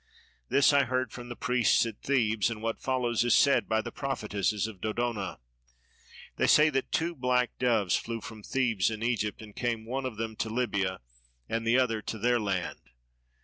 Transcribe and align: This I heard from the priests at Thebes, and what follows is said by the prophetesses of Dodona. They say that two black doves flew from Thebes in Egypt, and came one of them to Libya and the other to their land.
This 0.49 0.73
I 0.73 0.85
heard 0.85 1.11
from 1.11 1.29
the 1.29 1.35
priests 1.35 1.85
at 1.85 2.01
Thebes, 2.01 2.49
and 2.49 2.59
what 2.59 2.79
follows 2.81 3.23
is 3.23 3.35
said 3.35 3.69
by 3.69 3.81
the 3.83 3.91
prophetesses 3.91 4.65
of 4.65 4.81
Dodona. 4.81 5.37
They 6.37 6.47
say 6.47 6.71
that 6.71 6.91
two 6.91 7.13
black 7.13 7.51
doves 7.59 7.95
flew 7.97 8.19
from 8.19 8.41
Thebes 8.41 8.89
in 8.89 9.03
Egypt, 9.03 9.43
and 9.43 9.55
came 9.55 9.85
one 9.85 10.07
of 10.07 10.17
them 10.17 10.35
to 10.37 10.49
Libya 10.49 11.01
and 11.47 11.67
the 11.67 11.77
other 11.77 12.01
to 12.01 12.17
their 12.17 12.39
land. 12.39 12.79